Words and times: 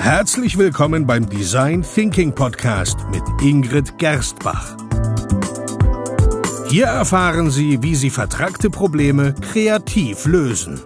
Herzlich 0.00 0.56
willkommen 0.56 1.06
beim 1.06 1.28
Design 1.28 1.82
Thinking 1.82 2.34
Podcast 2.34 2.96
mit 3.10 3.22
Ingrid 3.42 3.98
Gerstbach. 3.98 4.74
Hier 6.70 6.86
erfahren 6.86 7.50
Sie, 7.50 7.82
wie 7.82 7.94
Sie 7.94 8.08
vertragte 8.08 8.70
Probleme 8.70 9.34
kreativ 9.34 10.24
lösen, 10.24 10.80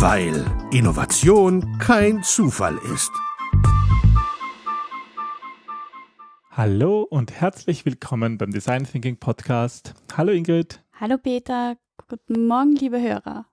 weil 0.00 0.42
Innovation 0.72 1.78
kein 1.78 2.22
Zufall 2.22 2.78
ist. 2.94 3.12
Hallo 6.50 7.02
und 7.02 7.32
herzlich 7.32 7.84
willkommen 7.84 8.38
beim 8.38 8.52
Design 8.52 8.84
Thinking 8.84 9.18
Podcast. 9.18 9.92
Hallo 10.16 10.32
Ingrid. 10.32 10.82
Hallo 10.98 11.18
Peter. 11.18 11.76
Guten 12.08 12.46
Morgen, 12.46 12.74
liebe 12.74 13.02
Hörer. 13.02 13.44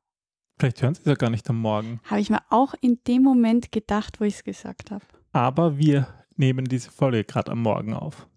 Vielleicht 0.64 0.82
hören 0.82 0.96
Sie 0.96 1.02
es 1.02 1.08
ja 1.08 1.16
gar 1.16 1.30
nicht 1.30 1.50
am 1.50 1.60
Morgen. 1.60 2.00
Habe 2.06 2.22
ich 2.22 2.30
mir 2.30 2.40
auch 2.50 2.74
in 2.80 2.98
dem 3.06 3.22
Moment 3.22 3.74
gedacht, 3.74 4.22
wo 4.22 4.24
ich 4.24 4.36
es 4.36 4.44
gesagt 4.46 4.92
habe. 4.92 5.04
Aber 5.34 5.78
wir 5.78 6.08
nehmen 6.38 6.64
diese 6.64 6.90
Folge 6.90 7.26
gerade 7.26 7.52
am 7.52 7.62
Morgen 7.62 7.94
auf. 7.94 8.30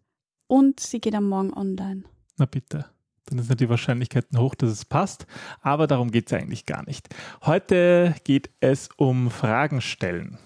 Und 0.49 0.81
sie 0.81 1.01
geht 1.01 1.15
am 1.15 1.29
Morgen 1.29 1.55
online. 1.55 2.03
Na 2.37 2.47
bitte. 2.47 2.87
Dann 3.27 3.39
sind 3.45 3.61
die 3.61 3.69
Wahrscheinlichkeiten 3.69 4.41
hoch, 4.41 4.57
dass 4.57 4.71
es 4.71 4.85
passt. 4.85 5.29
Aber 5.61 5.87
darum 5.87 6.11
geht 6.11 6.27
es 6.27 6.33
eigentlich 6.33 6.67
gar 6.67 6.85
nicht. 6.85 7.15
Heute 7.43 8.17
geht 8.25 8.51
es 8.59 8.89
um 8.97 9.31
Fragen 9.31 9.81
stellen. 9.81 10.37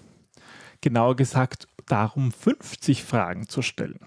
Genauer 0.81 1.15
gesagt 1.15 1.67
darum, 1.87 2.31
50 2.31 3.03
Fragen 3.03 3.49
zu 3.49 3.63
stellen. 3.63 3.99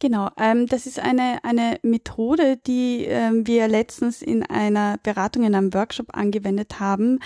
Genau, 0.00 0.30
ähm, 0.38 0.66
das 0.66 0.86
ist 0.86 1.00
eine, 1.00 1.42
eine 1.42 1.78
Methode, 1.82 2.56
die 2.56 3.04
ähm, 3.04 3.46
wir 3.46 3.66
letztens 3.66 4.22
in 4.22 4.44
einer 4.44 4.98
Beratung, 5.02 5.42
in 5.42 5.54
einem 5.54 5.74
Workshop 5.74 6.16
angewendet 6.16 6.78
haben. 6.78 7.18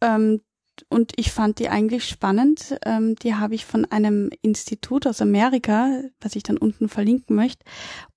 Ähm, 0.00 0.40
und 0.90 1.12
ich 1.16 1.32
fand 1.32 1.58
die 1.58 1.68
eigentlich 1.68 2.08
spannend. 2.08 2.76
Ähm, 2.84 3.16
die 3.16 3.34
habe 3.34 3.54
ich 3.54 3.64
von 3.64 3.84
einem 3.84 4.30
Institut 4.42 5.06
aus 5.06 5.20
Amerika, 5.20 6.02
was 6.20 6.36
ich 6.36 6.42
dann 6.42 6.56
unten 6.56 6.88
verlinken 6.88 7.36
möchte. 7.36 7.64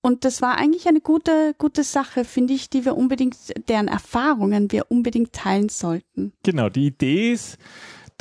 Und 0.01 0.25
das 0.25 0.41
war 0.41 0.57
eigentlich 0.57 0.87
eine 0.87 1.01
gute, 1.01 1.53
gute 1.57 1.83
Sache, 1.83 2.23
finde 2.23 2.53
ich, 2.53 2.69
die 2.69 2.85
wir 2.85 2.95
unbedingt, 2.95 3.35
deren 3.67 3.87
Erfahrungen 3.87 4.71
wir 4.71 4.89
unbedingt 4.89 5.33
teilen 5.33 5.69
sollten. 5.69 6.33
Genau, 6.43 6.69
die 6.69 6.87
Idee 6.87 7.33
ist, 7.33 7.57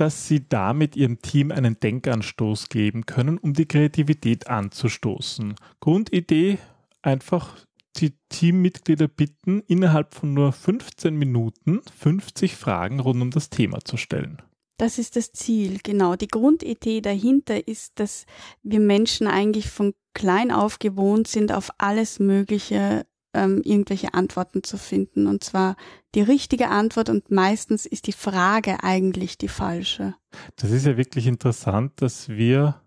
dass 0.01 0.27
sie 0.27 0.49
damit 0.49 0.97
ihrem 0.97 1.21
Team 1.21 1.51
einen 1.51 1.79
Denkanstoß 1.79 2.71
geben 2.71 3.05
können, 3.05 3.37
um 3.37 3.53
die 3.53 3.67
Kreativität 3.67 4.47
anzustoßen. 4.47 5.55
Grundidee 5.81 6.59
einfach 7.03 7.59
die 7.97 8.15
Teammitglieder 8.31 9.09
bitten, 9.09 9.61
innerhalb 9.67 10.15
von 10.15 10.33
nur 10.33 10.53
15 10.53 11.15
Minuten 11.15 11.83
50 11.99 12.57
Fragen 12.57 13.01
rund 13.01 13.21
um 13.21 13.31
das 13.31 13.51
Thema 13.51 13.81
zu 13.85 13.99
stellen. 13.99 14.41
Das 14.79 14.97
ist 14.97 15.17
das 15.17 15.33
Ziel, 15.33 15.81
genau. 15.83 16.17
Die 16.17 16.29
Grundidee 16.29 17.03
dahinter 17.03 17.69
ist, 17.69 17.99
dass 18.01 18.25
wir 18.63 18.81
Menschen 18.81 19.27
eigentlich 19.27 19.69
von 19.69 19.93
klein 20.15 20.51
auf 20.51 20.79
gewohnt 20.79 21.29
sind, 21.29 21.53
auf 21.53 21.71
alles 21.77 22.19
Mögliche 22.19 23.05
ähm, 23.35 23.63
irgendwelche 23.65 24.15
Antworten 24.15 24.63
zu 24.63 24.77
finden. 24.77 25.27
Und 25.27 25.45
zwar 25.45 25.77
die 26.15 26.23
richtige 26.23 26.69
Antwort 26.69 27.09
und 27.09 27.31
meistens 27.31 27.87
ist 27.87 28.07
die 28.07 28.13
Frage 28.13 28.83
eigentlich 28.83 29.39
die 29.39 29.49
falsche. 29.49 30.15
Das 30.57 30.71
ist 30.71 30.87
ja 30.87 30.97
wirklich 30.97 31.27
interessant, 31.27 31.93
dass 32.03 32.29
wir 32.29 32.81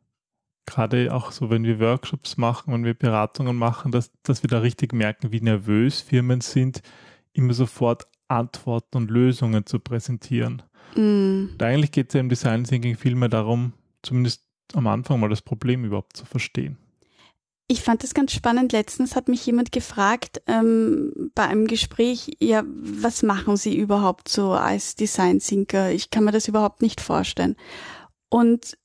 gerade 0.66 1.14
auch 1.14 1.32
so, 1.32 1.50
wenn 1.50 1.64
wir 1.64 1.80
Workshops 1.80 2.38
machen 2.38 2.74
und 2.74 2.86
wir 2.86 2.94
Beratungen 2.94 3.56
machen, 3.56 3.92
dass, 3.92 4.12
dass 4.24 4.44
wir 4.44 4.48
da 4.48 4.60
richtig 4.60 4.94
merken, 4.94 5.32
wie 5.32 5.42
nervös 5.42 6.02
Firmen 6.02 6.42
sind, 6.42 6.82
immer 7.34 7.54
sofort 7.54 8.08
Antworten 8.28 8.98
und 8.98 9.12
Lösungen 9.12 9.66
zu 9.66 9.80
präsentieren. 9.80 10.64
Mm. 10.96 11.56
eigentlich 11.60 11.92
geht 11.92 12.10
es 12.10 12.14
ja 12.14 12.20
im 12.20 12.30
Design 12.30 12.66
Thinking 12.66 12.98
vielmehr 12.98 13.30
darum, 13.30 13.74
zumindest 14.04 14.44
am 14.74 14.88
Anfang 14.88 15.20
mal 15.20 15.30
das 15.30 15.42
Problem 15.42 15.86
überhaupt 15.86 16.16
zu 16.16 16.26
verstehen. 16.26 16.78
Ich 17.74 17.82
fand 17.82 18.04
das 18.04 18.14
ganz 18.14 18.32
spannend. 18.34 18.72
Letztens 18.72 19.16
hat 19.16 19.28
mich 19.28 19.44
jemand 19.48 19.72
gefragt 19.72 20.44
ähm, 20.46 21.32
bei 21.34 21.48
einem 21.48 21.66
Gespräch, 21.66 22.38
ja, 22.40 22.62
was 22.68 23.24
machen 23.24 23.58
Sie 23.58 23.76
überhaupt 23.76 24.30
so 24.30 24.52
als 24.52 24.94
Design 24.94 25.40
Thinker? 25.40 25.90
Ich 25.90 26.12
kann 26.12 26.24
mir 26.24 26.32
das 26.32 26.48
überhaupt 26.48 26.84
nicht 26.84 27.02
vorstellen. 27.02 27.56
Und 28.30 28.78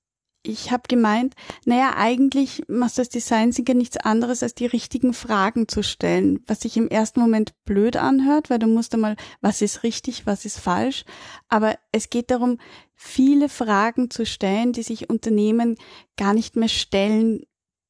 ich 0.42 0.70
habe 0.70 0.84
gemeint, 0.88 1.34
naja, 1.66 1.96
eigentlich 1.98 2.62
macht 2.66 2.96
das 2.96 3.10
Design 3.10 3.50
Thinker 3.50 3.74
nichts 3.74 3.98
anderes, 3.98 4.42
als 4.42 4.54
die 4.54 4.64
richtigen 4.64 5.12
Fragen 5.12 5.68
zu 5.68 5.82
stellen, 5.82 6.42
was 6.46 6.60
sich 6.60 6.78
im 6.78 6.88
ersten 6.88 7.20
Moment 7.20 7.52
blöd 7.66 7.98
anhört, 7.98 8.48
weil 8.48 8.58
du 8.58 8.68
musst 8.68 8.94
einmal, 8.94 9.16
was 9.42 9.60
ist 9.60 9.82
richtig, 9.82 10.24
was 10.24 10.46
ist 10.46 10.60
falsch. 10.60 11.04
Aber 11.50 11.76
es 11.92 12.08
geht 12.08 12.30
darum, 12.30 12.56
viele 12.94 13.50
Fragen 13.50 14.08
zu 14.08 14.24
stellen, 14.24 14.72
die 14.72 14.82
sich 14.82 15.10
Unternehmen 15.10 15.76
gar 16.16 16.32
nicht 16.32 16.56
mehr 16.56 16.70
stellen 16.70 17.42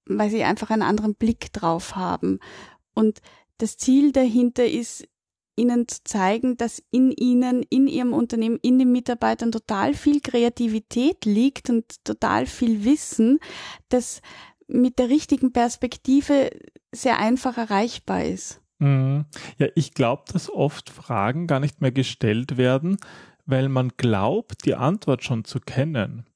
weil 0.09 0.31
sie 0.31 0.45
einfach 0.45 0.71
einen 0.71 0.83
anderen 0.83 1.15
Blick 1.15 1.53
drauf 1.53 1.97
haben. 1.97 2.39
Und 2.95 3.21
das 3.59 3.77
Ziel 3.77 4.13
dahinter 4.13 4.67
ist, 4.67 5.07
ihnen 5.57 5.89
zu 5.89 6.05
zeigen, 6.05 6.57
dass 6.57 6.83
in 6.91 7.11
ihnen, 7.11 7.65
in 7.69 7.89
ihrem 7.89 8.13
Unternehmen, 8.13 8.59
in 8.63 8.79
den 8.79 8.93
Mitarbeitern 8.93 9.51
total 9.51 9.93
viel 9.95 10.21
Kreativität 10.21 11.25
liegt 11.25 11.69
und 11.69 12.05
total 12.05 12.47
viel 12.47 12.85
Wissen, 12.85 13.41
das 13.89 14.23
mit 14.69 14.99
der 14.99 15.09
richtigen 15.09 15.53
Perspektive 15.53 16.51
sehr 16.93 17.19
einfach 17.19 17.59
erreichbar 17.59 18.25
ist. 18.25 18.61
Mhm. 18.79 19.25
Ja, 19.59 19.67
ich 19.75 19.95
glaube, 19.95 20.23
dass 20.33 20.49
oft 20.49 20.91
Fragen 20.91 21.47
gar 21.47 21.59
nicht 21.59 21.81
mehr 21.81 21.93
gestellt 21.93 22.57
werden, 22.57 22.99
weil 23.45 23.69
man 23.69 23.93
glaubt, 23.97 24.65
die 24.65 24.75
Antwort 24.75 25.25
schon 25.25 25.45
zu 25.45 25.59
kennen. 25.59 26.28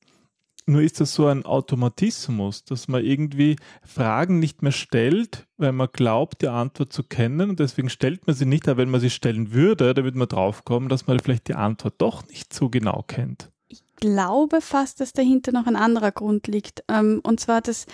Nur 0.64 0.82
ist 0.82 1.00
das 1.00 1.14
so 1.14 1.26
ein 1.26 1.44
Automatismus, 1.44 2.64
dass 2.64 2.86
man 2.86 3.04
irgendwie 3.04 3.56
Fragen 3.84 4.38
nicht 4.38 4.62
mehr 4.62 4.72
stellt, 4.72 5.48
weil 5.56 5.72
man 5.72 5.88
glaubt, 5.92 6.42
die 6.42 6.48
Antwort 6.48 6.92
zu 6.92 7.02
kennen 7.02 7.50
und 7.50 7.58
deswegen 7.58 7.90
stellt 7.90 8.26
man 8.26 8.36
sie 8.36 8.46
nicht, 8.46 8.68
aber 8.68 8.78
wenn 8.78 8.90
man 8.90 9.00
sie 9.00 9.10
stellen 9.10 9.52
würde, 9.52 9.92
dann 9.92 10.04
würde 10.04 10.18
man 10.18 10.28
draufkommen, 10.28 10.88
dass 10.88 11.08
man 11.08 11.18
vielleicht 11.18 11.48
die 11.48 11.54
Antwort 11.54 11.94
doch 11.98 12.26
nicht 12.28 12.52
so 12.54 12.68
genau 12.68 13.04
kennt. 13.08 13.50
Ich 13.68 13.82
glaube 13.96 14.60
fast, 14.60 15.00
dass 15.00 15.12
dahinter 15.12 15.50
noch 15.50 15.66
ein 15.66 15.76
anderer 15.76 16.12
Grund 16.12 16.46
liegt. 16.46 16.84
Ähm, 16.88 17.20
und 17.24 17.40
zwar, 17.40 17.60
dass, 17.60 17.86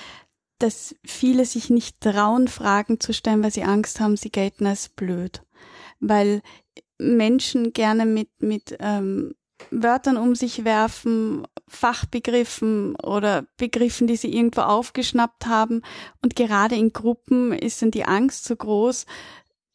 dass 0.58 0.94
viele 1.04 1.46
sich 1.46 1.70
nicht 1.70 2.00
trauen, 2.00 2.48
Fragen 2.48 3.00
zu 3.00 3.14
stellen, 3.14 3.42
weil 3.42 3.52
sie 3.52 3.62
Angst 3.62 4.00
haben, 4.00 4.16
sie 4.16 4.30
gelten 4.30 4.66
als 4.66 4.90
blöd. 4.90 5.42
Weil 6.00 6.42
Menschen 6.98 7.72
gerne 7.72 8.04
mit, 8.04 8.28
mit 8.42 8.76
ähm, 8.80 9.34
Wörtern 9.70 10.16
um 10.16 10.34
sich 10.34 10.64
werfen, 10.64 11.46
Fachbegriffen 11.66 12.96
oder 12.96 13.46
Begriffen, 13.56 14.06
die 14.06 14.16
sie 14.16 14.34
irgendwo 14.34 14.62
aufgeschnappt 14.62 15.46
haben. 15.46 15.82
Und 16.22 16.36
gerade 16.36 16.76
in 16.76 16.92
Gruppen 16.92 17.52
ist 17.52 17.82
dann 17.82 17.90
die 17.90 18.04
Angst 18.04 18.44
so 18.44 18.56
groß, 18.56 19.06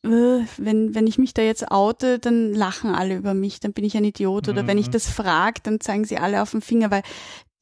äh, 0.06 0.46
wenn, 0.58 0.96
wenn 0.96 1.08
ich 1.08 1.18
mich 1.18 1.34
da 1.34 1.42
jetzt 1.42 1.72
oute, 1.72 2.20
dann 2.20 2.54
lachen 2.54 2.94
alle 2.94 3.16
über 3.16 3.34
mich, 3.34 3.60
dann 3.60 3.74
bin 3.74 3.86
ich 3.86 3.96
ein 3.96 4.04
Idiot. 4.04 4.50
Oder 4.50 4.64
mhm. 4.64 4.68
wenn 4.68 4.78
ich 4.78 4.88
mhm. 4.88 4.94
das 4.94 5.10
frage, 5.10 5.62
dann 5.64 5.80
zeigen 5.80 6.06
sie 6.06 6.18
alle 6.18 6.42
auf 6.42 6.52
den 6.52 6.62
Finger, 6.62 6.92
weil 6.92 7.04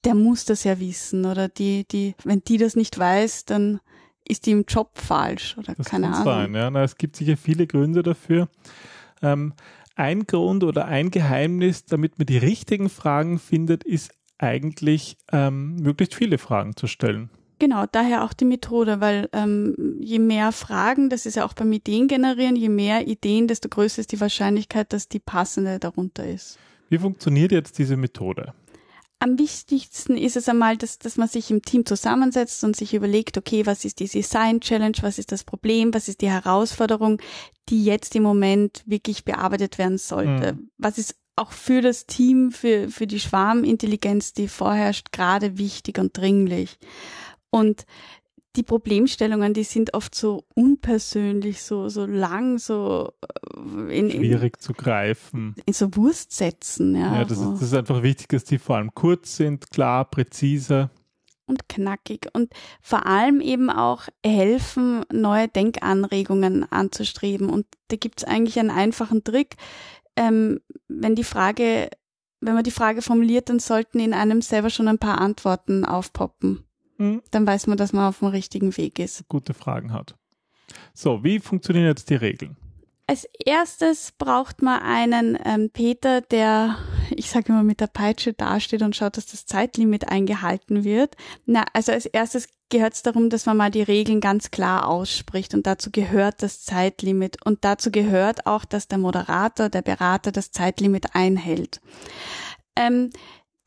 der 0.04 0.16
muss 0.16 0.46
das 0.46 0.64
ja 0.64 0.80
wissen. 0.80 1.26
Oder 1.26 1.50
die, 1.50 1.86
die, 1.88 2.16
wenn 2.24 2.42
die 2.42 2.58
das 2.58 2.76
nicht 2.76 2.98
weiß, 2.98 3.46
dann 3.46 3.80
ist 4.28 4.46
die 4.46 4.52
im 4.52 4.66
Job 4.68 4.92
falsch 4.96 5.58
oder 5.58 5.74
das 5.76 5.88
keine 5.88 6.08
Ahnung. 6.08 6.24
Sein, 6.24 6.56
ja. 6.56 6.70
Na, 6.70 6.84
es 6.84 6.98
gibt 6.98 7.16
sicher 7.16 7.38
viele 7.38 7.68
Gründe 7.68 8.02
dafür. 8.04 8.48
Ähm, 9.22 9.54
ein 9.96 10.26
Grund 10.26 10.64
oder 10.64 10.86
ein 10.86 11.12
Geheimnis, 11.12 11.86
damit 11.86 12.18
man 12.18 12.26
die 12.26 12.38
richtigen 12.38 12.90
Fragen 12.90 13.40
findet, 13.40 13.84
ist 13.84 14.12
eigentlich 14.38 15.18
ähm, 15.32 15.76
möglichst 15.76 16.16
viele 16.16 16.38
Fragen 16.38 16.76
zu 16.76 16.88
stellen. 16.88 17.30
Genau, 17.60 17.86
daher 17.92 18.24
auch 18.24 18.34
die 18.34 18.46
Methode, 18.46 19.02
weil 19.02 19.30
ähm, 19.34 19.76
je 20.00 20.18
mehr 20.18 20.52
Fragen, 20.52 21.12
das 21.12 21.28
ist 21.28 21.36
ja 21.36 21.46
auch 21.46 21.54
beim 21.54 21.72
Ideen 21.72 22.08
generieren, 22.08 22.56
je 22.56 22.70
mehr 22.70 23.08
Ideen, 23.08 23.48
desto 23.48 23.70
größer 23.70 24.00
ist 24.00 24.12
die 24.12 24.20
Wahrscheinlichkeit, 24.20 24.92
dass 24.94 25.08
die 25.08 25.20
passende 25.20 25.78
darunter 25.78 26.28
ist. 26.28 26.58
Wie 26.90 26.98
funktioniert 26.98 27.52
jetzt 27.52 27.78
diese 27.78 27.98
Methode? 27.98 28.54
Am 29.22 29.38
wichtigsten 29.38 30.18
ist 30.18 30.36
es 30.36 30.50
einmal, 30.50 30.78
dass, 30.78 30.98
dass 30.98 31.16
man 31.16 31.28
sich 31.28 31.52
im 31.52 31.62
Team 31.62 31.86
zusammensetzt 31.86 32.64
und 32.64 32.76
sich 32.76 32.96
überlegt, 32.96 33.38
okay, 33.38 33.68
was 33.68 33.86
ist 33.86 34.00
die 34.00 34.08
Design 34.08 34.62
Challenge, 34.62 34.98
was 35.02 35.20
ist 35.20 35.32
das 35.32 35.44
Problem, 35.44 35.94
was 35.94 36.08
ist 36.08 36.22
die 36.22 36.32
Herausforderung, 36.32 37.22
die 37.70 37.86
jetzt 37.86 38.16
im 38.16 38.24
Moment 38.24 38.82
wirklich 38.88 39.24
bearbeitet 39.24 39.78
werden 39.78 40.00
sollte. 40.00 40.54
Mhm. 40.54 40.72
Was 40.80 40.98
ist 40.98 41.16
auch 41.36 41.52
für 41.52 41.82
das 41.82 42.08
Team, 42.08 42.52
für, 42.52 42.90
für 42.90 43.06
die 43.06 43.20
Schwarmintelligenz, 43.20 44.34
die 44.34 44.48
vorherrscht, 44.48 45.12
gerade 45.12 45.60
wichtig 45.60 46.00
und 46.00 46.18
dringlich. 46.18 46.80
Und 47.52 47.86
die 48.56 48.64
Problemstellungen, 48.64 49.54
die 49.54 49.64
sind 49.64 49.94
oft 49.94 50.14
so 50.14 50.44
unpersönlich, 50.56 51.62
so, 51.62 51.90
so 51.90 52.06
lang, 52.06 52.58
so 52.58 53.14
äh, 53.56 53.98
in, 53.98 54.12
schwierig 54.12 54.58
in, 54.58 54.62
zu 54.62 54.74
greifen. 54.74 55.56
In 55.66 55.74
so 55.74 55.96
Wurstsätzen, 55.96 56.96
ja. 56.96 57.16
Ja, 57.16 57.26
das, 57.26 57.40
ist, 57.40 57.52
das 57.54 57.62
ist 57.62 57.74
einfach 57.74 58.04
wichtig, 58.04 58.30
dass 58.30 58.44
die 58.44 58.58
vor 58.58 58.78
allem 58.78 58.94
kurz 58.94 59.38
sind, 59.38 59.72
klar, 59.72 60.06
präzise. 60.06 60.90
Und 61.46 61.68
knackig. 61.70 62.28
Und 62.34 62.54
vor 62.82 63.06
allem 63.06 63.42
eben 63.42 63.70
auch 63.70 64.04
helfen, 64.26 65.04
neue 65.12 65.48
Denkanregungen 65.48 66.70
anzustreben. 66.72 67.50
Und 67.50 67.66
da 67.90 67.98
gibt 67.98 68.22
es 68.22 68.28
eigentlich 68.28 68.60
einen 68.60 68.70
einfachen 68.70 69.24
Trick. 69.24 69.56
Ähm, 70.16 70.60
wenn 70.88 71.16
die 71.16 71.24
Frage 71.24 71.90
wenn 72.42 72.56
man 72.56 72.64
die 72.64 72.72
Frage 72.72 73.02
formuliert, 73.02 73.50
dann 73.50 73.60
sollten 73.60 74.00
in 74.00 74.14
einem 74.14 74.42
selber 74.42 74.70
schon 74.70 74.88
ein 74.88 74.98
paar 74.98 75.22
Antworten 75.22 75.86
aufpoppen. 75.86 76.66
Hm. 77.02 77.24
Dann 77.32 77.48
weiß 77.48 77.66
man, 77.66 77.78
dass 77.78 77.94
man 77.94 78.08
auf 78.08 78.20
dem 78.20 78.28
richtigen 78.28 78.78
Weg 78.78 79.00
ist. 79.00 79.28
Gute 79.28 79.56
Fragen 79.56 79.92
hat. 79.92 80.14
So, 80.94 81.24
wie 81.24 81.40
funktionieren 81.40 81.88
jetzt 81.88 82.12
die 82.12 82.16
Regeln? 82.16 82.58
Als 83.08 83.26
erstes 83.44 84.14
braucht 84.18 84.62
man 84.62 84.80
einen 84.84 85.38
ähm, 85.44 85.72
Peter, 85.72 86.22
der, 86.22 86.78
ich 87.10 87.32
sage 87.32 87.48
immer, 87.50 87.64
mit 87.64 87.80
der 87.82 87.88
Peitsche 87.88 88.34
dasteht 88.34 88.84
und 88.84 88.96
schaut, 88.96 89.18
dass 89.18 89.26
das 89.26 89.48
Zeitlimit 89.48 90.10
eingehalten 90.10 90.84
wird. 90.84 91.16
Na, 91.48 91.66
also 91.74 91.92
als 91.92 92.06
erstes 92.06 92.48
gehört 92.70 92.94
es 92.94 93.02
darum, 93.02 93.32
dass 93.32 93.48
man 93.48 93.58
mal 93.58 93.72
die 93.72 93.82
Regeln 93.82 94.22
ganz 94.22 94.52
klar 94.52 94.88
ausspricht 94.88 95.56
und 95.56 95.66
dazu 95.66 95.90
gehört 95.92 96.44
das 96.44 96.62
Zeitlimit 96.62 97.44
und 97.44 97.66
dazu 97.66 97.92
gehört 97.92 98.46
auch, 98.46 98.64
dass 98.64 98.88
der 98.88 99.00
Moderator, 99.00 99.70
der 99.70 99.82
Berater 99.82 100.32
das 100.32 100.52
Zeitlimit 100.52 101.16
einhält. 101.16 101.82
Ähm, 102.76 103.10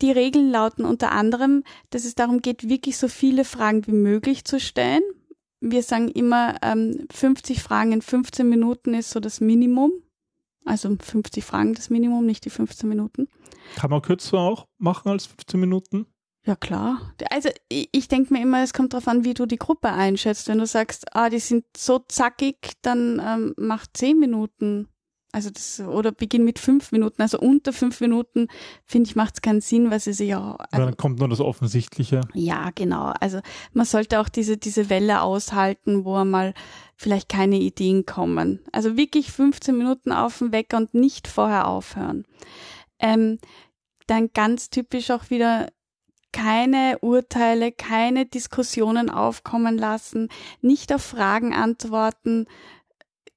die 0.03 0.13
Regeln 0.13 0.51
lauten 0.51 0.85
unter 0.85 1.13
anderem, 1.13 1.65
dass 1.91 2.05
es 2.05 2.15
darum 2.15 2.41
geht, 2.43 2.69
wirklich 2.69 2.99
so 2.99 3.09
viele 3.09 3.45
Fragen 3.45 3.87
wie 3.87 3.93
möglich 3.93 4.45
zu 4.45 4.59
stellen 4.59 5.03
wir 5.65 5.83
sagen 5.83 6.09
immer, 6.09 6.57
ähm, 6.63 7.07
50 7.11 7.63
Fragen 7.63 7.93
in 7.93 8.03
15 8.03 8.49
Minuten 8.49 8.95
ist 8.95 9.11
so 9.11 9.21
das 9.21 9.41
Minimum. 9.41 9.93
Also 10.65 10.95
50 10.99 11.45
Fragen 11.45 11.75
das 11.75 11.91
Minimum, 11.91 12.25
nicht 12.25 12.45
die 12.45 12.51
15 12.51 12.89
Minuten. 12.89 13.29
Kann 13.77 13.91
man 13.91 14.03
kürzer 14.03 14.39
auch 14.39 14.67
machen 14.79 15.11
als 15.11 15.27
15 15.27 15.61
Minuten? 15.61 16.07
Ja, 16.47 16.57
klar. 16.57 17.15
Also 17.31 17.49
ich, 17.69 17.89
ich 17.93 18.09
denke 18.09 18.33
mir 18.33 18.43
immer, 18.43 18.63
es 18.63 18.75
kommt 18.75 18.93
darauf 18.93 19.09
an, 19.09 19.25
wie 19.25 19.35
du 19.35 19.47
die 19.47 19.57
Gruppe 19.57 19.91
einschätzt. 19.91 20.49
Wenn 20.49 20.59
du 20.59 20.67
sagst, 20.67 21.15
ah, 21.15 21.31
die 21.31 21.39
sind 21.39 21.65
so 21.77 21.99
zackig, 21.99 22.73
dann 22.83 23.21
ähm, 23.25 23.55
mach 23.57 23.87
10 23.93 24.19
Minuten. 24.19 24.89
Also 25.35 25.51
das, 25.51 25.81
oder 25.81 26.13
beginn 26.13 26.45
mit 26.45 26.61
fünf 26.61 26.93
Minuten. 26.93 27.21
Also 27.21 27.41
unter 27.41 27.73
fünf 27.73 28.01
Minuten, 28.01 28.47
finde 28.85 29.11
ich, 29.11 29.17
macht 29.17 29.35
es 29.35 29.43
keinen 29.43 29.61
Sinn, 29.61 29.91
weil 29.91 29.99
sie 29.99 30.13
sich 30.13 30.29
ja. 30.29 30.57
Also, 30.71 30.87
dann 30.87 30.97
kommt 30.97 31.19
nur 31.19 31.29
das 31.29 31.41
Offensichtliche. 31.41 32.21
Ja, 32.35 32.71
genau. 32.73 33.13
Also 33.19 33.41
man 33.73 33.85
sollte 33.85 34.21
auch 34.21 34.29
diese, 34.29 34.57
diese 34.57 34.91
Welle 34.91 35.23
aushalten, 35.23 36.05
wo 36.05 36.15
einmal 36.15 36.55
vielleicht 36.97 37.29
keine 37.29 37.59
Ideen 37.59 38.07
kommen. 38.07 38.61
Also 38.71 38.97
wirklich 38.97 39.33
15 39.33 39.77
Minuten 39.77 40.13
auf 40.13 40.39
dem 40.39 40.53
Wecker 40.53 40.77
und 40.77 40.95
nicht 40.95 41.27
vorher 41.27 41.67
aufhören. 41.67 42.25
Ähm, 43.01 43.39
dann 44.07 44.31
ganz 44.33 44.71
typisch 44.71 45.11
auch 45.11 45.31
wieder 45.31 45.67
keine 46.31 46.99
Urteile, 47.01 47.73
keine 47.73 48.27
Diskussionen 48.27 49.11
aufkommen 49.11 49.79
lassen, 49.79 50.29
nicht 50.61 50.93
auf 50.93 51.03
Fragen 51.03 51.55
antworten, 51.55 52.47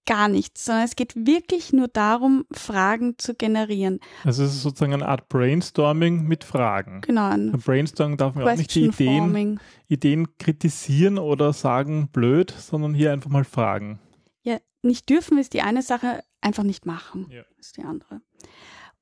gar 0.08 0.28
nichts, 0.30 0.66
sondern 0.66 0.86
es 0.86 0.96
geht 0.96 1.16
wirklich 1.16 1.72
nur 1.74 1.88
darum, 1.88 2.46
Fragen 2.52 3.20
zu 3.20 3.36
generieren. 3.36 4.00
Also 4.24 4.44
es 4.44 4.56
ist 4.56 4.64
sozusagen 4.64 4.94
eine 4.94 5.08
Art 5.08 5.30
Brainstorming 5.30 6.24
mit 6.24 6.44
Fragen. 6.44 7.02
Genau. 7.02 7.30
Ein 7.30 7.52
Brainstorming 7.52 8.18
darf 8.18 8.34
man 8.34 8.48
auch 8.48 8.56
nicht 8.56 8.74
die 8.74 8.86
Ideen, 8.86 9.60
Ideen 9.88 10.38
kritisieren 10.40 11.20
oder 11.20 11.54
sagen 11.54 12.08
blöd, 12.12 12.52
sondern 12.58 12.96
hier 12.96 13.14
einfach 13.14 13.30
mal 13.30 13.44
fragen. 13.44 14.00
Ja, 14.42 14.58
nicht 14.82 15.10
dürfen 15.10 15.38
ist 15.38 15.54
die 15.54 15.62
eine 15.62 15.84
Sache, 15.84 16.24
einfach 16.42 16.64
nicht 16.64 16.86
machen 16.88 17.28
ja. 17.30 17.44
ist 17.60 17.78
die 17.78 17.84
andere. 17.84 18.22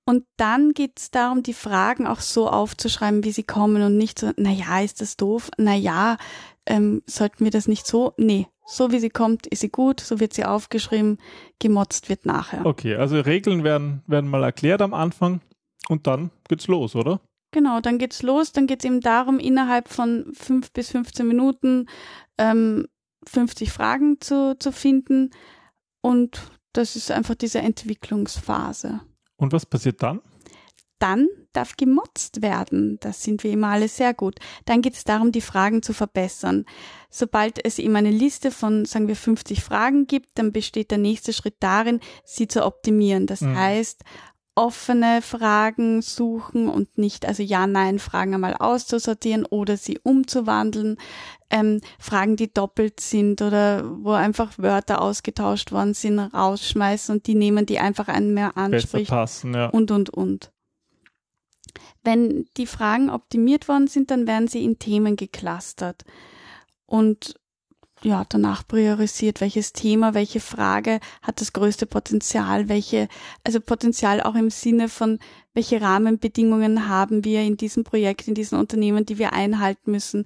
Und 0.08 0.24
dann 0.38 0.74
geht 0.74 1.00
es 1.00 1.10
darum, 1.10 1.42
die 1.42 1.54
Fragen 1.54 2.06
auch 2.06 2.20
so 2.20 2.48
aufzuschreiben, 2.48 3.24
wie 3.24 3.32
sie 3.32 3.44
kommen 3.44 3.82
und 3.82 3.98
nicht 3.98 4.20
so, 4.20 4.32
na 4.38 4.52
ja, 4.52 4.80
ist 4.82 5.02
das 5.02 5.18
doof? 5.18 5.50
Na 5.58 5.74
ja, 5.74 6.18
ähm, 6.66 7.02
sollten 7.08 7.44
wir 7.44 7.52
das 7.52 7.68
nicht 7.68 7.86
so? 7.86 8.14
Nee, 8.18 8.48
so 8.66 8.92
wie 8.92 9.00
sie 9.00 9.10
kommt, 9.10 9.48
ist 9.48 9.62
sie 9.62 9.70
gut, 9.70 10.00
so 10.00 10.20
wird 10.20 10.34
sie 10.34 10.46
aufgeschrieben, 10.46 11.18
gemotzt 11.60 12.10
wird 12.10 12.26
nachher. 12.26 12.66
Okay, 12.66 12.96
also 12.96 13.20
Regeln 13.20 13.64
werden, 13.64 14.02
werden 14.08 14.30
mal 14.30 14.44
erklärt 14.44 14.82
am 14.82 14.94
Anfang 14.94 15.42
und 15.88 16.08
dann 16.08 16.32
geht's 16.50 16.68
los, 16.68 16.96
oder? 16.96 17.22
Genau, 17.52 17.80
dann 17.80 18.00
geht's 18.00 18.24
los, 18.24 18.52
dann 18.52 18.68
geht's 18.68 18.84
eben 18.84 19.02
darum, 19.02 19.40
innerhalb 19.40 19.88
von 19.88 20.32
fünf 20.34 20.72
bis 20.74 20.92
15 20.92 21.28
Minuten 21.28 21.88
ähm, 22.38 22.88
50 23.28 23.72
Fragen 23.72 24.20
zu, 24.20 24.58
zu 24.60 24.72
finden 24.72 25.30
und 26.02 26.52
das 26.74 26.96
ist 26.96 27.12
einfach 27.12 27.36
diese 27.36 27.60
Entwicklungsphase. 27.60 29.00
Und 29.38 29.54
was 29.54 29.66
passiert 29.66 30.04
dann? 30.04 30.22
Dann 31.00 31.28
darf 31.54 31.76
gemotzt 31.78 32.42
werden. 32.42 32.98
Das 33.02 33.24
sind 33.24 33.44
wir 33.44 33.52
immer 33.52 33.70
alle 33.70 33.88
sehr 33.88 34.14
gut. 34.14 34.40
Dann 34.66 34.82
geht 34.82 34.94
es 34.94 35.04
darum, 35.04 35.32
die 35.32 35.42
Fragen 35.42 35.82
zu 35.82 35.94
verbessern. 35.94 36.66
Sobald 37.10 37.64
es 37.64 37.80
eben 37.80 37.96
eine 37.96 38.12
Liste 38.12 38.52
von, 38.52 38.86
sagen 38.86 39.08
wir, 39.08 39.16
50 39.16 39.64
Fragen 39.64 40.08
gibt, 40.08 40.30
dann 40.36 40.52
besteht 40.52 40.92
der 40.92 40.98
nächste 40.98 41.34
Schritt 41.34 41.56
darin, 41.60 42.00
sie 42.24 42.48
zu 42.48 42.66
optimieren. 42.66 43.28
Das 43.28 43.42
mhm. 43.42 43.58
heißt, 43.58 44.04
offene 44.56 45.22
Fragen 45.22 46.02
suchen 46.02 46.70
und 46.70 46.98
nicht, 46.98 47.26
also 47.26 47.44
Ja-Nein-Fragen 47.44 48.34
einmal 48.34 48.56
auszusortieren 48.56 49.46
oder 49.46 49.76
sie 49.76 50.00
umzuwandeln. 50.02 50.98
Ähm, 51.50 51.82
Fragen, 52.00 52.38
die 52.38 52.52
doppelt 52.52 53.02
sind 53.02 53.42
oder 53.42 53.84
wo 54.04 54.12
einfach 54.12 54.58
Wörter 54.58 55.02
ausgetauscht 55.02 55.74
worden 55.74 55.94
sind, 55.94 56.20
rausschmeißen 56.20 57.16
und 57.16 57.28
die 57.28 57.36
nehmen, 57.36 57.66
die 57.66 57.80
einfach 57.80 58.08
einen 58.08 58.34
mehr 58.34 58.58
anspricht. 58.58 58.92
Besser 58.92 59.16
passen, 59.16 59.54
ja. 59.54 59.68
Und, 59.68 59.92
und, 59.92 60.10
und. 60.10 60.52
Wenn 62.04 62.46
die 62.58 62.68
Fragen 62.68 63.10
optimiert 63.10 63.68
worden 63.68 63.88
sind, 63.88 64.12
dann 64.12 64.28
werden 64.28 64.48
sie 64.48 64.64
in 64.64 64.80
Themen 64.80 65.16
geclustert. 65.16 66.04
Und 66.86 67.36
ja, 68.04 68.24
danach 68.28 68.68
priorisiert, 68.68 69.42
welches 69.42 69.74
Thema, 69.74 70.14
welche 70.14 70.40
Frage 70.40 71.00
hat 71.22 71.42
das 71.42 71.54
größte 71.54 71.88
Potenzial, 71.88 72.70
welche, 72.70 73.08
also 73.44 73.60
Potenzial 73.60 74.22
auch 74.22 74.36
im 74.36 74.50
Sinne 74.50 74.90
von, 74.90 75.18
welche 75.54 75.82
Rahmenbedingungen 75.82 76.88
haben 76.88 77.24
wir 77.24 77.42
in 77.42 77.58
diesem 77.58 77.84
Projekt, 77.84 78.28
in 78.28 78.36
diesen 78.36 78.60
Unternehmen, 78.60 79.06
die 79.06 79.18
wir 79.18 79.34
einhalten 79.34 79.92
müssen, 79.92 80.26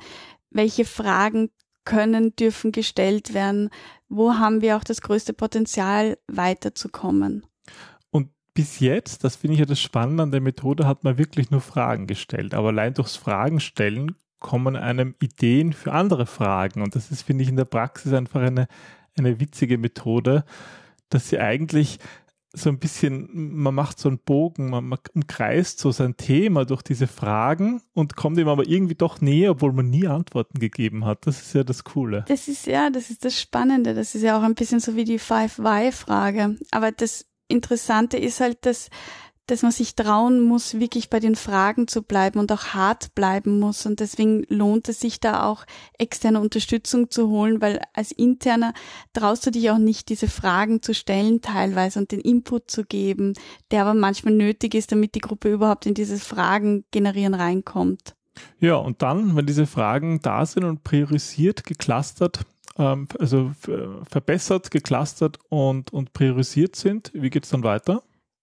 welche 0.50 0.84
Fragen 0.84 1.52
können, 1.86 2.36
dürfen 2.36 2.72
gestellt 2.72 3.34
werden, 3.34 3.70
wo 4.10 4.34
haben 4.34 4.62
wir 4.62 4.76
auch 4.76 4.84
das 4.84 5.02
größte 5.02 5.34
Potenzial 5.34 6.18
weiterzukommen 6.28 7.46
bis 8.60 8.82
jetzt, 8.82 9.24
das 9.24 9.38
finde 9.38 9.54
ich 9.54 9.62
ja 9.62 9.66
das 9.66 9.80
Spannende 9.80 10.22
an 10.22 10.32
der 10.32 10.42
Methode, 10.42 10.86
hat 10.86 11.06
man 11.06 11.18
wirklich 11.18 11.50
nur 11.50 11.62
Fragen 11.62 12.08
gestellt. 12.08 12.54
Aber 12.54 12.68
allein 12.68 12.94
durchs 12.94 13.16
Fragen 13.16 13.62
stellen 13.62 14.18
kommen 14.40 14.76
einem 14.76 15.16
Ideen 15.22 15.72
für 15.72 15.94
andere 15.94 16.26
Fragen. 16.26 16.82
Und 16.82 16.94
das 16.94 17.10
ist, 17.10 17.22
finde 17.22 17.44
ich, 17.44 17.50
in 17.50 17.56
der 17.56 17.64
Praxis 17.64 18.12
einfach 18.12 18.42
eine, 18.42 18.68
eine 19.18 19.40
witzige 19.40 19.78
Methode, 19.78 20.44
dass 21.08 21.30
sie 21.30 21.40
eigentlich 21.40 22.00
so 22.52 22.68
ein 22.68 22.80
bisschen, 22.80 23.30
man 23.32 23.74
macht 23.74 23.98
so 23.98 24.10
einen 24.10 24.20
Bogen, 24.20 24.72
man, 24.72 24.84
man 24.84 25.00
umkreist 25.14 25.80
so 25.80 25.94
sein 25.94 26.18
Thema 26.18 26.66
durch 26.66 26.82
diese 26.82 27.08
Fragen 27.08 27.82
und 27.94 28.18
kommt 28.18 28.40
ihm 28.40 28.50
aber 28.50 28.68
irgendwie 28.68 28.96
doch 28.96 29.22
näher, 29.22 29.52
obwohl 29.52 29.72
man 29.72 29.90
nie 29.90 30.08
Antworten 30.08 30.60
gegeben 30.60 31.06
hat. 31.06 31.26
Das 31.28 31.40
ist 31.40 31.56
ja 31.56 31.64
das 31.64 31.86
Coole. 31.86 32.26
Das 32.28 32.50
ist 32.50 32.68
ja, 32.68 32.90
das 32.90 33.10
ist 33.10 33.24
das 33.24 33.40
Spannende. 33.40 33.94
Das 33.94 34.16
ist 34.16 34.24
ja 34.24 34.38
auch 34.38 34.44
ein 34.44 34.56
bisschen 34.56 34.82
so 34.82 34.98
wie 34.98 35.06
die 35.06 35.20
Five-Why-Frage. 35.20 36.58
Aber 36.72 36.92
das 36.92 37.30
Interessante 37.50 38.18
ist 38.18 38.40
halt, 38.40 38.66
dass, 38.66 38.90
dass 39.48 39.64
man 39.64 39.72
sich 39.72 39.96
trauen 39.96 40.40
muss, 40.40 40.80
wirklich 40.80 41.10
bei 41.10 41.20
den 41.20 41.36
Fragen 41.36 41.88
zu 41.88 42.04
bleiben 42.04 42.40
und 42.40 42.52
auch 42.52 42.68
hart 42.68 43.16
bleiben 43.16 43.60
muss. 43.60 43.86
Und 43.86 44.00
deswegen 44.00 44.44
lohnt 44.48 44.88
es 44.88 45.00
sich 45.00 45.20
da 45.20 45.44
auch 45.44 45.66
externe 45.98 46.40
Unterstützung 46.40 47.10
zu 47.10 47.30
holen, 47.30 47.60
weil 47.60 47.82
als 47.94 48.12
Interner 48.12 48.74
traust 49.14 49.46
du 49.46 49.52
dich 49.52 49.72
auch 49.72 49.80
nicht, 49.80 50.10
diese 50.10 50.28
Fragen 50.28 50.82
zu 50.82 50.94
stellen 50.94 51.42
teilweise 51.42 52.00
und 52.00 52.12
den 52.12 52.22
Input 52.22 52.70
zu 52.70 52.86
geben, 52.86 53.34
der 53.72 53.82
aber 53.82 53.96
manchmal 53.96 54.36
nötig 54.36 54.76
ist, 54.76 54.92
damit 54.92 55.16
die 55.16 55.22
Gruppe 55.22 55.52
überhaupt 55.52 55.86
in 55.86 55.96
dieses 55.96 56.24
Fragen 56.24 56.86
generieren 56.92 57.34
reinkommt. 57.34 58.16
Ja, 58.60 58.76
und 58.76 59.02
dann, 59.02 59.36
wenn 59.36 59.46
diese 59.46 59.66
Fragen 59.66 60.20
da 60.22 60.46
sind 60.46 60.64
und 60.64 60.84
priorisiert, 60.84 61.64
geclustert, 61.64 62.46
ähm, 62.80 63.08
also 63.20 63.52
verbessert, 64.10 64.72
geclustert 64.72 65.38
und, 65.50 65.94
und 65.94 66.14
priorisiert 66.14 66.76
sind. 66.76 67.12
Wie 67.14 67.30
geht 67.30 67.44
es 67.44 67.52
dann 67.52 67.64
weiter? 67.64 68.02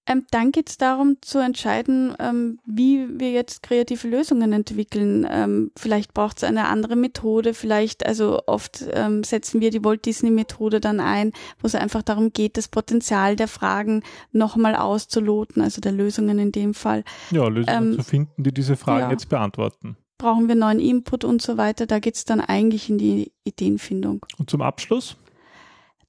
Ähm, 0.09 0.25
dann 0.31 0.53
geht 0.53 0.69
es 0.69 0.79
darum 0.79 1.17
zu 1.21 1.41
entscheiden, 1.41 2.15
ähm, 2.21 2.61
wie 2.65 3.09
wir 3.19 3.33
jetzt 3.33 3.65
kreative 3.65 4.07
Lösungen 4.07 4.53
entwickeln. 4.53 5.27
Ähm, 5.29 5.73
vielleicht 5.77 6.15
braucht 6.15 6.37
es 6.37 6.45
eine 6.45 6.69
andere 6.69 6.95
Methode, 6.95 7.55
vielleicht, 7.55 8.07
also 8.07 8.41
oft 8.47 8.85
ähm, 8.93 9.25
setzen 9.25 9.61
wir 9.61 9.71
die 9.71 9.85
Walt 9.85 10.07
Disney 10.07 10.31
Methode 10.31 10.79
dann 10.81 11.01
ein, 11.01 11.33
wo 11.59 11.67
es 11.67 11.75
einfach 11.75 12.03
darum 12.03 12.33
geht, 12.33 12.57
das 12.57 12.69
Potenzial 12.69 13.35
der 13.35 13.49
Fragen 13.49 14.05
nochmal 14.31 14.77
auszuloten, 14.77 15.61
also 15.61 15.81
der 15.81 15.93
Lösungen 15.93 16.39
in 16.39 16.53
dem 16.53 16.73
Fall. 16.73 17.03
Ja, 17.33 17.49
Lösungen 17.49 17.93
ähm, 17.93 17.99
zu 17.99 18.05
finden, 18.05 18.45
die 18.45 18.55
diese 18.55 18.77
Fragen 18.77 19.07
ja. 19.07 19.11
jetzt 19.11 19.29
beantworten 19.29 19.97
brauchen 20.19 20.49
wir 20.49 20.55
neuen 20.55 20.81
Input 20.81 21.25
und 21.25 21.43
so 21.43 21.57
weiter. 21.57 21.87
Da 21.87 21.99
geht's 21.99 22.25
dann 22.25 22.41
eigentlich 22.41 22.89
in 22.89 22.99
die 22.99 23.33
Ideenfindung. 23.45 24.25
Und 24.39 24.51
zum 24.51 24.63
Abschluss? 24.63 25.17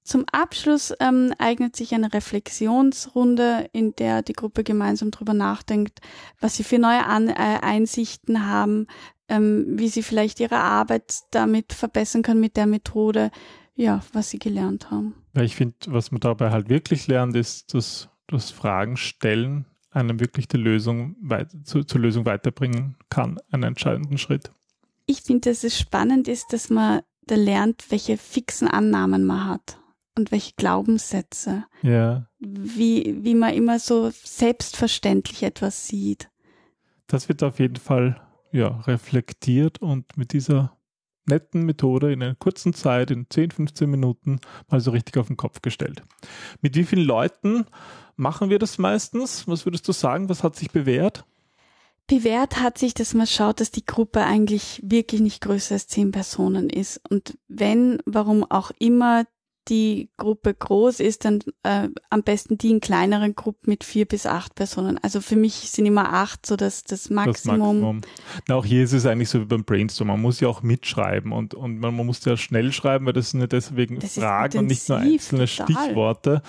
Zum 0.03 0.23
Abschluss 0.31 0.93
ähm, 1.01 1.33
eignet 1.37 1.75
sich 1.75 1.93
eine 1.93 2.13
Reflexionsrunde, 2.13 3.69
in 3.73 3.93
der 3.97 4.21
die 4.21 4.31
Gruppe 4.31 4.63
gemeinsam 4.63 5.11
drüber 5.11 5.33
nachdenkt, 5.33 5.99
was 6.39 6.55
sie 6.55 6.63
für 6.63 6.79
neue 6.79 7.05
An 7.05 7.27
äh, 7.27 7.33
Einsichten 7.33 8.47
haben, 8.47 8.87
ähm, 9.27 9.65
wie 9.77 9.89
sie 9.89 10.03
vielleicht 10.03 10.39
ihre 10.39 10.59
Arbeit 10.59 11.19
damit 11.31 11.73
verbessern 11.73 12.21
können 12.21 12.39
mit 12.39 12.55
der 12.55 12.67
Methode, 12.67 13.31
ja, 13.75 14.01
was 14.13 14.29
sie 14.29 14.39
gelernt 14.39 14.91
haben. 14.91 15.13
Ja, 15.35 15.41
ich 15.41 15.57
finde, 15.57 15.75
was 15.87 16.11
man 16.11 16.21
dabei 16.21 16.51
halt 16.51 16.69
wirklich 16.69 17.07
lernt, 17.07 17.35
ist, 17.35 17.73
dass 17.73 18.07
das 18.27 18.49
Fragen 18.49 18.95
stellen 18.95 19.65
einem 19.91 20.19
wirklich 20.19 20.47
die 20.47 20.57
Lösung 20.57 21.15
weit, 21.21 21.51
zu, 21.63 21.83
zur 21.83 22.01
Lösung 22.01 22.25
weiterbringen 22.25 22.95
kann, 23.09 23.39
einen 23.51 23.63
entscheidenden 23.63 24.17
Schritt. 24.17 24.51
Ich 25.05 25.21
finde, 25.21 25.49
dass 25.49 25.63
es 25.63 25.79
spannend 25.79 26.27
ist, 26.27 26.51
dass 26.51 26.69
man 26.69 27.01
da 27.25 27.35
lernt, 27.35 27.85
welche 27.89 28.17
fixen 28.17 28.67
Annahmen 28.67 29.25
man 29.25 29.45
hat 29.45 29.79
und 30.17 30.31
welche 30.31 30.53
Glaubenssätze. 30.55 31.65
Ja. 31.81 32.27
Wie, 32.39 33.17
wie 33.23 33.35
man 33.35 33.53
immer 33.53 33.79
so 33.79 34.11
selbstverständlich 34.11 35.43
etwas 35.43 35.87
sieht. 35.87 36.29
Das 37.07 37.29
wird 37.29 37.43
auf 37.43 37.59
jeden 37.59 37.77
Fall 37.77 38.21
ja, 38.51 38.79
reflektiert 38.81 39.81
und 39.81 40.17
mit 40.17 40.33
dieser 40.33 40.76
netten 41.27 41.63
Methode 41.63 42.11
in 42.11 42.23
einer 42.23 42.35
kurzen 42.35 42.73
Zeit, 42.73 43.11
in 43.11 43.27
10, 43.29 43.51
15 43.51 43.89
Minuten, 43.89 44.39
mal 44.69 44.79
so 44.79 44.91
richtig 44.91 45.17
auf 45.17 45.27
den 45.27 45.37
Kopf 45.37 45.61
gestellt. 45.61 46.03
Mit 46.61 46.75
wie 46.75 46.83
vielen 46.83 47.05
Leuten 47.05 47.65
machen 48.15 48.49
wir 48.49 48.59
das 48.59 48.77
meistens? 48.77 49.47
Was 49.47 49.65
würdest 49.65 49.87
du 49.87 49.91
sagen? 49.91 50.29
Was 50.29 50.43
hat 50.43 50.55
sich 50.55 50.71
bewährt? 50.71 51.25
Bewährt 52.07 52.61
hat 52.61 52.77
sich, 52.77 52.93
dass 52.93 53.13
man 53.13 53.27
schaut, 53.27 53.59
dass 53.59 53.69
die 53.69 53.85
Gruppe 53.85 54.23
eigentlich 54.23 54.81
wirklich 54.83 55.19
nicht 55.19 55.41
größer 55.41 55.75
als 55.75 55.87
zehn 55.87 56.11
Personen 56.11 56.69
ist. 56.69 57.01
Und 57.09 57.37
wenn, 57.49 57.99
warum 58.05 58.49
auch 58.49 58.71
immer 58.79 59.25
die 59.69 60.09
Gruppe 60.17 60.53
groß 60.53 60.99
ist, 60.99 61.25
dann 61.25 61.39
äh, 61.63 61.89
am 62.09 62.23
besten 62.23 62.57
die 62.57 62.71
in 62.71 62.79
kleineren 62.79 63.35
Gruppen 63.35 63.69
mit 63.69 63.83
vier 63.83 64.05
bis 64.05 64.25
acht 64.25 64.55
Personen. 64.55 64.97
Also 65.01 65.21
für 65.21 65.35
mich 65.35 65.53
sind 65.53 65.85
immer 65.85 66.13
acht 66.13 66.45
so 66.45 66.55
das, 66.55 66.83
das 66.83 67.09
Maximum. 67.09 67.33
Das 67.33 67.45
Maximum. 67.45 68.01
Na, 68.47 68.55
auch 68.55 68.65
hier 68.65 68.83
ist 68.83 68.93
es 68.93 69.05
eigentlich 69.05 69.29
so 69.29 69.41
wie 69.41 69.45
beim 69.45 69.63
Brainstorm. 69.63 70.07
Man 70.07 70.21
muss 70.21 70.39
ja 70.39 70.47
auch 70.47 70.63
mitschreiben 70.63 71.31
und, 71.31 71.53
und 71.53 71.79
man, 71.79 71.95
man 71.95 72.05
muss 72.05 72.23
ja 72.25 72.37
schnell 72.37 72.71
schreiben, 72.71 73.05
weil 73.05 73.13
das 73.13 73.31
sind 73.31 73.41
ja 73.41 73.47
deswegen 73.47 73.99
das 73.99 74.15
Fragen 74.15 74.59
und 74.59 74.67
nicht 74.67 74.87
nur 74.89 74.97
einzelne 74.99 75.45
total. 75.45 75.83
Stichworte. 75.83 76.41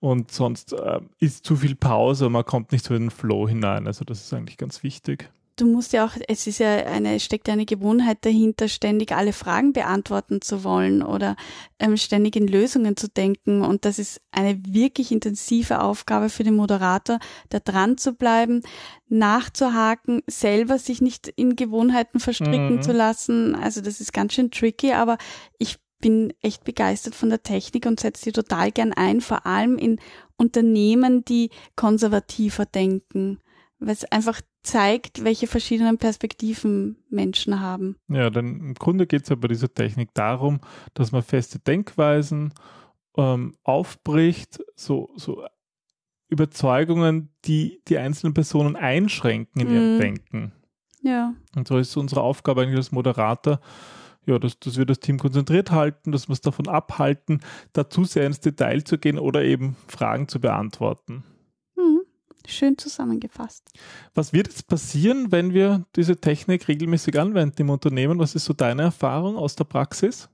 Und 0.00 0.30
sonst 0.30 0.72
äh, 0.74 1.00
ist 1.18 1.46
zu 1.46 1.56
viel 1.56 1.76
Pause 1.76 2.26
und 2.26 2.32
man 2.32 2.44
kommt 2.44 2.72
nicht 2.72 2.84
so 2.84 2.94
in 2.94 3.04
den 3.04 3.10
Flow 3.10 3.48
hinein. 3.48 3.86
Also 3.86 4.04
das 4.04 4.22
ist 4.22 4.34
eigentlich 4.34 4.58
ganz 4.58 4.82
wichtig 4.82 5.30
du 5.56 5.66
musst 5.66 5.92
ja 5.92 6.04
auch, 6.04 6.12
es 6.28 6.46
ist 6.46 6.58
ja 6.58 6.68
eine, 6.68 7.20
steckt 7.20 7.48
eine 7.48 7.66
Gewohnheit 7.66 8.18
dahinter, 8.22 8.68
ständig 8.68 9.12
alle 9.12 9.32
Fragen 9.32 9.72
beantworten 9.72 10.40
zu 10.40 10.64
wollen 10.64 11.02
oder 11.02 11.36
ähm, 11.78 11.96
ständig 11.96 12.36
in 12.36 12.48
Lösungen 12.48 12.96
zu 12.96 13.08
denken. 13.08 13.62
Und 13.62 13.84
das 13.84 13.98
ist 13.98 14.20
eine 14.32 14.58
wirklich 14.66 15.12
intensive 15.12 15.80
Aufgabe 15.80 16.28
für 16.28 16.44
den 16.44 16.56
Moderator, 16.56 17.18
da 17.50 17.60
dran 17.60 17.98
zu 17.98 18.14
bleiben, 18.14 18.62
nachzuhaken, 19.08 20.22
selber 20.26 20.78
sich 20.78 21.00
nicht 21.00 21.28
in 21.28 21.56
Gewohnheiten 21.56 22.20
verstricken 22.20 22.76
mhm. 22.76 22.82
zu 22.82 22.92
lassen. 22.92 23.54
Also 23.54 23.80
das 23.80 24.00
ist 24.00 24.12
ganz 24.12 24.34
schön 24.34 24.50
tricky, 24.50 24.92
aber 24.92 25.18
ich 25.58 25.78
bin 26.00 26.34
echt 26.42 26.64
begeistert 26.64 27.14
von 27.14 27.30
der 27.30 27.42
Technik 27.42 27.86
und 27.86 28.00
setze 28.00 28.24
sie 28.24 28.32
total 28.32 28.72
gern 28.72 28.92
ein, 28.92 29.20
vor 29.20 29.46
allem 29.46 29.78
in 29.78 29.98
Unternehmen, 30.36 31.24
die 31.24 31.50
konservativer 31.76 32.66
denken 32.66 33.38
weil 33.78 33.94
es 33.94 34.04
einfach 34.04 34.40
zeigt, 34.64 35.24
welche 35.24 35.46
verschiedenen 35.46 35.98
Perspektiven 35.98 36.96
Menschen 37.10 37.60
haben. 37.60 37.96
Ja, 38.08 38.30
denn 38.30 38.60
im 38.60 38.74
Grunde 38.74 39.06
geht 39.06 39.22
es 39.22 39.28
ja 39.28 39.36
bei 39.36 39.48
dieser 39.48 39.72
Technik 39.72 40.12
darum, 40.14 40.60
dass 40.94 41.12
man 41.12 41.22
feste 41.22 41.58
Denkweisen 41.58 42.52
ähm, 43.16 43.54
aufbricht, 43.62 44.64
so, 44.74 45.10
so 45.16 45.44
Überzeugungen, 46.28 47.30
die 47.44 47.80
die 47.86 47.98
einzelnen 47.98 48.34
Personen 48.34 48.76
einschränken 48.76 49.60
in 49.60 49.70
ihrem 49.70 49.94
mhm. 49.94 50.00
Denken. 50.00 50.52
Ja. 51.02 51.34
Und 51.54 51.68
so 51.68 51.78
ist 51.78 51.96
unsere 51.96 52.22
Aufgabe 52.22 52.62
eigentlich 52.62 52.78
als 52.78 52.92
Moderator, 52.92 53.60
ja, 54.26 54.38
dass, 54.38 54.58
dass 54.58 54.78
wir 54.78 54.86
das 54.86 55.00
Team 55.00 55.18
konzentriert 55.18 55.70
halten, 55.70 56.10
dass 56.10 56.28
wir 56.28 56.32
es 56.32 56.40
davon 56.40 56.66
abhalten, 56.66 57.40
da 57.74 57.90
zu 57.90 58.04
sehr 58.04 58.26
ins 58.26 58.40
Detail 58.40 58.82
zu 58.82 58.96
gehen 58.96 59.18
oder 59.18 59.44
eben 59.44 59.76
Fragen 59.86 60.28
zu 60.28 60.40
beantworten. 60.40 61.22
Schön 62.46 62.76
zusammengefasst. 62.78 63.70
Was 64.14 64.32
wird 64.32 64.48
jetzt 64.48 64.66
passieren, 64.66 65.32
wenn 65.32 65.54
wir 65.54 65.86
diese 65.96 66.16
Technik 66.16 66.68
regelmäßig 66.68 67.18
anwenden 67.18 67.62
im 67.62 67.70
Unternehmen? 67.70 68.18
Was 68.18 68.34
ist 68.34 68.44
so 68.44 68.52
deine 68.52 68.82
Erfahrung 68.82 69.36
aus 69.36 69.56
der 69.56 69.64
Praxis? 69.64 70.28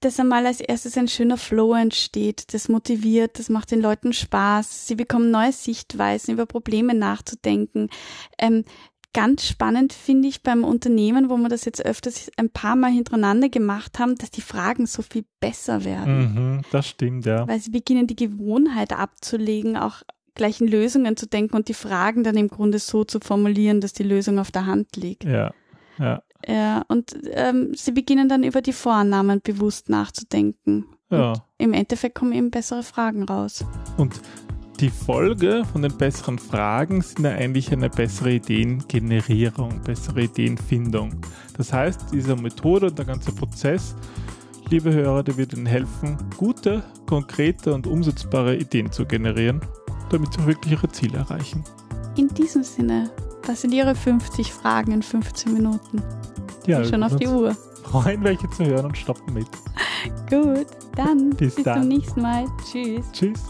Dass 0.00 0.20
einmal 0.20 0.46
als 0.46 0.60
erstes 0.60 0.98
ein 0.98 1.08
schöner 1.08 1.38
Flow 1.38 1.74
entsteht, 1.74 2.52
das 2.52 2.68
motiviert, 2.68 3.38
das 3.38 3.48
macht 3.48 3.70
den 3.70 3.80
Leuten 3.80 4.12
Spaß, 4.12 4.86
sie 4.86 4.96
bekommen 4.96 5.30
neue 5.30 5.52
Sichtweisen, 5.52 6.34
über 6.34 6.44
Probleme 6.44 6.94
nachzudenken. 6.94 7.88
Ähm, 8.38 8.64
ganz 9.14 9.46
spannend 9.46 9.94
finde 9.94 10.28
ich 10.28 10.42
beim 10.42 10.64
Unternehmen, 10.64 11.30
wo 11.30 11.38
wir 11.38 11.48
das 11.48 11.64
jetzt 11.64 11.86
öfters 11.86 12.30
ein 12.36 12.50
paar 12.50 12.76
Mal 12.76 12.90
hintereinander 12.90 13.48
gemacht 13.48 13.98
haben, 13.98 14.16
dass 14.16 14.30
die 14.30 14.42
Fragen 14.42 14.86
so 14.86 15.00
viel 15.00 15.24
besser 15.40 15.84
werden. 15.84 16.34
Mhm, 16.34 16.62
das 16.70 16.88
stimmt, 16.88 17.24
ja. 17.24 17.48
Weil 17.48 17.60
sie 17.60 17.70
beginnen, 17.70 18.06
die 18.06 18.16
Gewohnheit 18.16 18.92
abzulegen, 18.92 19.78
auch 19.78 20.02
gleichen 20.34 20.66
Lösungen 20.66 21.16
zu 21.16 21.26
denken 21.26 21.56
und 21.56 21.68
die 21.68 21.74
Fragen 21.74 22.24
dann 22.24 22.36
im 22.36 22.48
Grunde 22.48 22.78
so 22.78 23.04
zu 23.04 23.20
formulieren, 23.20 23.80
dass 23.80 23.92
die 23.92 24.02
Lösung 24.02 24.38
auf 24.38 24.50
der 24.50 24.66
Hand 24.66 24.96
liegt. 24.96 25.24
Ja, 25.24 25.52
ja. 25.98 26.22
Ja, 26.46 26.82
und 26.88 27.16
ähm, 27.32 27.72
sie 27.74 27.92
beginnen 27.92 28.28
dann 28.28 28.42
über 28.42 28.60
die 28.60 28.74
Vorannahmen 28.74 29.40
bewusst 29.40 29.88
nachzudenken. 29.88 30.84
Ja. 31.10 31.30
Und 31.32 31.42
Im 31.56 31.72
Endeffekt 31.72 32.16
kommen 32.16 32.32
eben 32.32 32.50
bessere 32.50 32.82
Fragen 32.82 33.22
raus. 33.22 33.64
Und 33.96 34.20
die 34.80 34.90
Folge 34.90 35.64
von 35.72 35.80
den 35.80 35.96
besseren 35.96 36.38
Fragen 36.38 37.00
sind 37.00 37.24
ja 37.24 37.30
eigentlich 37.30 37.72
eine 37.72 37.88
bessere 37.88 38.32
Ideengenerierung, 38.32 39.80
bessere 39.84 40.24
Ideenfindung. 40.24 41.14
Das 41.56 41.72
heißt, 41.72 42.12
diese 42.12 42.36
Methode 42.36 42.88
und 42.88 42.98
der 42.98 43.06
ganze 43.06 43.32
Prozess, 43.32 43.94
liebe 44.68 44.92
Hörer, 44.92 45.22
der 45.22 45.38
wird 45.38 45.54
Ihnen 45.54 45.66
helfen, 45.66 46.18
gute, 46.36 46.82
konkrete 47.06 47.72
und 47.72 47.86
umsetzbare 47.86 48.56
Ideen 48.56 48.92
zu 48.92 49.06
generieren 49.06 49.62
damit 50.14 50.32
sie 50.32 50.46
wirklich 50.46 50.72
ihre 50.72 50.88
Ziele 50.88 51.18
erreichen. 51.18 51.64
In 52.16 52.28
diesem 52.28 52.62
Sinne, 52.62 53.10
das 53.46 53.62
sind 53.62 53.72
Ihre 53.72 53.94
50 53.94 54.52
Fragen 54.52 54.92
in 54.92 55.02
15 55.02 55.52
Minuten. 55.52 56.02
Ja, 56.66 56.84
schon 56.84 57.02
auf 57.02 57.16
die 57.16 57.26
Uhr. 57.26 57.56
Freuen, 57.82 58.24
welche 58.24 58.48
zu 58.50 58.64
hören 58.64 58.86
und 58.86 58.96
stoppen 58.96 59.34
mit. 59.34 59.48
Gut, 60.30 60.66
dann 60.96 61.30
bis, 61.30 61.56
bis 61.56 61.64
zum 61.64 61.88
nächsten 61.88 62.22
Mal. 62.22 62.46
Tschüss. 62.70 63.04
Tschüss. 63.12 63.42